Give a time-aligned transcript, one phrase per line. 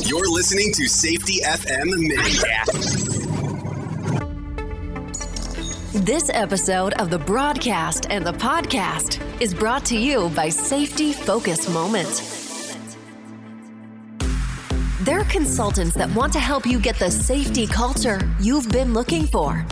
[0.00, 2.16] You're listening to Safety FM Mini.
[6.04, 11.68] This episode of the broadcast and the podcast is brought to you by Safety Focus
[11.68, 12.08] Moment.
[15.02, 19.64] They're consultants that want to help you get the safety culture you've been looking for.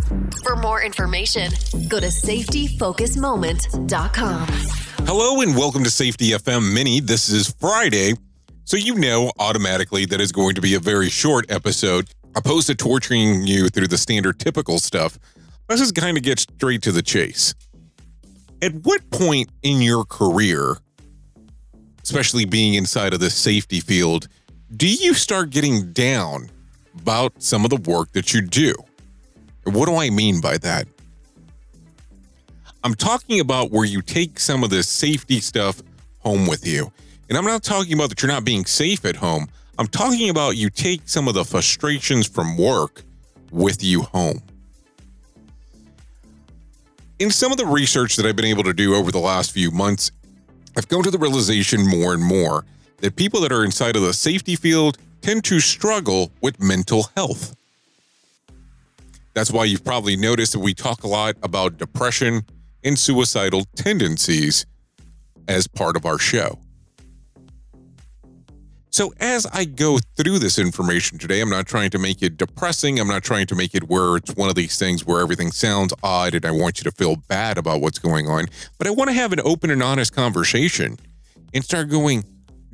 [0.45, 1.51] For more information,
[1.89, 4.49] go to safetyfocusmoment.com.
[5.05, 7.01] Hello and welcome to Safety FM Mini.
[7.01, 8.15] This is Friday,
[8.69, 12.07] so you know automatically that it's going to be a very short episode.
[12.37, 15.19] Opposed to torturing you through the standard typical stuff,
[15.71, 17.55] let's just kind of get straight to the chase.
[18.61, 20.77] At what point in your career,
[22.03, 24.29] especially being inside of the safety field,
[24.77, 26.51] do you start getting down
[27.01, 28.75] about some of the work that you do?
[29.65, 30.87] What do I mean by that?
[32.85, 35.83] I'm talking about where you take some of the safety stuff
[36.19, 36.93] home with you.
[37.29, 39.49] And I'm not talking about that you're not being safe at home.
[39.79, 43.03] I'm talking about you take some of the frustrations from work
[43.51, 44.41] with you home.
[47.19, 49.71] In some of the research that I've been able to do over the last few
[49.71, 50.11] months,
[50.77, 52.65] I've come to the realization more and more
[52.99, 57.55] that people that are inside of the safety field tend to struggle with mental health.
[59.35, 62.43] That's why you've probably noticed that we talk a lot about depression
[62.85, 64.67] and suicidal tendencies
[65.47, 66.59] as part of our show.
[68.99, 72.99] So, as I go through this information today, I'm not trying to make it depressing.
[72.99, 75.95] I'm not trying to make it where it's one of these things where everything sounds
[76.03, 78.47] odd and I want you to feel bad about what's going on.
[78.77, 80.97] But I want to have an open and honest conversation
[81.55, 82.25] and start going,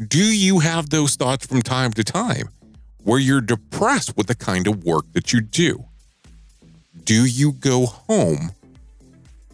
[0.08, 2.48] do you have those thoughts from time to time
[3.02, 5.84] where you're depressed with the kind of work that you do?
[7.05, 8.52] Do you go home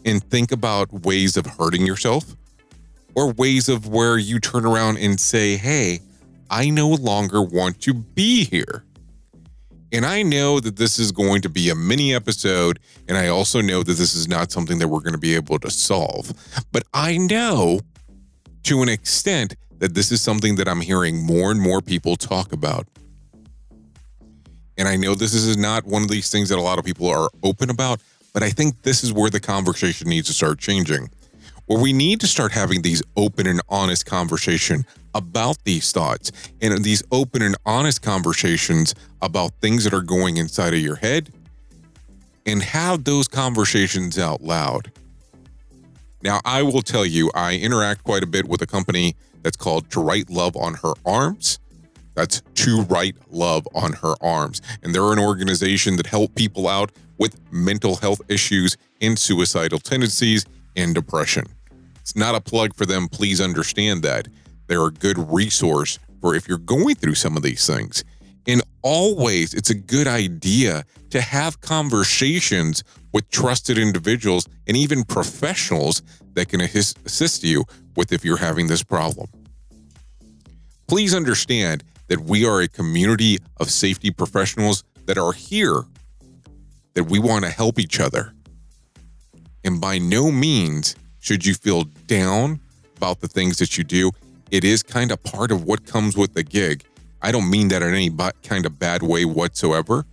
[0.04, 2.36] and think about ways of hurting yourself
[3.16, 5.98] or ways of where you turn around and say, Hey,
[6.50, 8.84] I no longer want to be here.
[9.92, 12.78] And I know that this is going to be a mini episode.
[13.08, 15.58] And I also know that this is not something that we're going to be able
[15.60, 16.32] to solve.
[16.72, 17.80] But I know
[18.64, 22.52] to an extent that this is something that I'm hearing more and more people talk
[22.52, 22.86] about.
[24.76, 27.08] And I know this is not one of these things that a lot of people
[27.08, 28.00] are open about,
[28.32, 31.10] but I think this is where the conversation needs to start changing.
[31.66, 34.84] Where we need to start having these open and honest conversation
[35.14, 40.74] about these thoughts and these open and honest conversations about things that are going inside
[40.74, 41.32] of your head
[42.46, 44.90] and have those conversations out loud.
[46.22, 49.90] Now, I will tell you, I interact quite a bit with a company that's called
[49.90, 51.58] To Write Love on Her Arms.
[52.14, 54.60] That's To Write Love on Her Arms.
[54.82, 60.44] And they're an organization that help people out with mental health issues and suicidal tendencies
[60.76, 61.46] and depression.
[62.00, 64.28] It's not a plug for them, please understand that.
[64.70, 68.04] They're a good resource for if you're going through some of these things.
[68.46, 76.02] And always, it's a good idea to have conversations with trusted individuals and even professionals
[76.34, 77.64] that can assist you
[77.96, 79.26] with if you're having this problem.
[80.86, 85.82] Please understand that we are a community of safety professionals that are here,
[86.94, 88.34] that we want to help each other.
[89.64, 92.60] And by no means should you feel down
[92.96, 94.12] about the things that you do.
[94.50, 96.84] It is kind of part of what comes with the gig.
[97.22, 98.10] I don't mean that in any
[98.42, 100.06] kind of bad way whatsoever.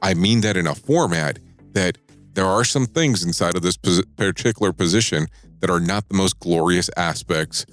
[0.00, 1.38] I mean that in a format
[1.72, 1.98] that
[2.34, 5.26] there are some things inside of this particular position
[5.60, 7.64] that are not the most glorious aspects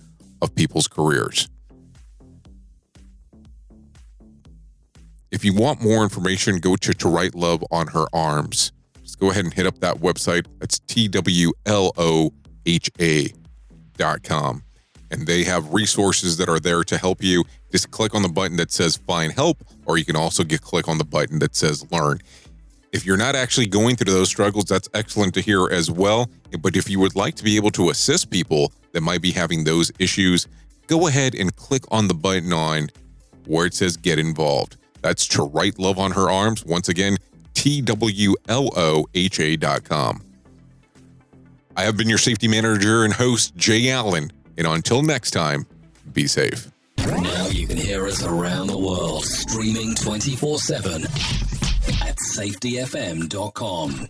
[0.41, 1.49] of people's careers.
[5.31, 8.71] If you want more information, go to To Write Love on Her Arms.
[9.01, 10.45] Just go ahead and hit up that website.
[10.59, 11.53] That's TWLOHA.com.
[15.11, 17.43] And they have resources that are there to help you.
[17.71, 20.87] Just click on the button that says Find Help, or you can also get click
[20.87, 22.19] on the button that says Learn.
[22.91, 26.29] If you're not actually going through those struggles, that's excellent to hear as well.
[26.59, 29.63] But if you would like to be able to assist people that might be having
[29.63, 30.47] those issues,
[30.87, 32.89] go ahead and click on the button on
[33.45, 34.77] where it says Get Involved.
[35.01, 36.65] That's to write love on her arms.
[36.65, 37.17] Once again,
[37.53, 38.35] TWLOHA.com.
[41.75, 44.31] I have been your safety manager and host, Jay Allen.
[44.59, 45.65] And until next time,
[46.13, 46.69] be safe.
[46.97, 54.09] Now you can hear us around the world, streaming 24 7 at safetyfm.com.